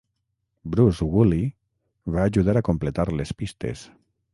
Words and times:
Bruce 0.75 1.03
Woolley 1.11 1.45
va 2.17 2.27
ajudar 2.33 2.59
a 2.59 2.67
completar 2.73 3.11
les 3.23 3.41
pistes. 3.43 3.91